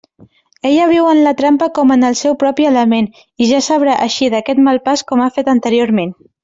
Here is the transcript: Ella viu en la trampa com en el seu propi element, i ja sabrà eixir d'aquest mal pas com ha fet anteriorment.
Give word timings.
Ella 0.69 0.87
viu 0.91 1.09
en 1.09 1.21
la 1.27 1.33
trampa 1.41 1.67
com 1.75 1.93
en 1.97 2.09
el 2.09 2.17
seu 2.23 2.39
propi 2.45 2.67
element, 2.71 3.11
i 3.47 3.51
ja 3.53 3.63
sabrà 3.69 4.01
eixir 4.09 4.35
d'aquest 4.37 4.67
mal 4.71 4.85
pas 4.89 5.09
com 5.13 5.25
ha 5.29 5.33
fet 5.39 5.59
anteriorment. 5.59 6.15